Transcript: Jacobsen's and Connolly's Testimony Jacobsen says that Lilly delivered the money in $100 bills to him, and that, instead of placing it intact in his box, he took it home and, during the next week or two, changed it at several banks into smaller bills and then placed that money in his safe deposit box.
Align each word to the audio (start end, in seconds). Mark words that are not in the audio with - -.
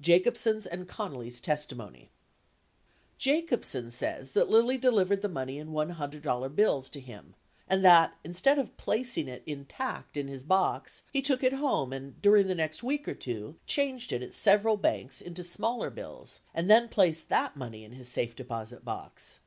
Jacobsen's 0.00 0.66
and 0.66 0.88
Connolly's 0.88 1.42
Testimony 1.42 2.08
Jacobsen 3.18 3.90
says 3.90 4.30
that 4.30 4.48
Lilly 4.48 4.78
delivered 4.78 5.20
the 5.20 5.28
money 5.28 5.58
in 5.58 5.72
$100 5.72 6.54
bills 6.56 6.88
to 6.88 7.00
him, 7.00 7.34
and 7.68 7.84
that, 7.84 8.16
instead 8.24 8.58
of 8.58 8.74
placing 8.78 9.28
it 9.28 9.42
intact 9.44 10.16
in 10.16 10.26
his 10.26 10.42
box, 10.42 11.02
he 11.12 11.20
took 11.20 11.42
it 11.42 11.52
home 11.52 11.92
and, 11.92 12.22
during 12.22 12.46
the 12.46 12.54
next 12.54 12.82
week 12.82 13.06
or 13.06 13.14
two, 13.14 13.56
changed 13.66 14.10
it 14.10 14.22
at 14.22 14.32
several 14.32 14.78
banks 14.78 15.20
into 15.20 15.44
smaller 15.44 15.90
bills 15.90 16.40
and 16.54 16.70
then 16.70 16.88
placed 16.88 17.28
that 17.28 17.58
money 17.58 17.84
in 17.84 17.92
his 17.92 18.08
safe 18.08 18.34
deposit 18.34 18.86
box. 18.86 19.40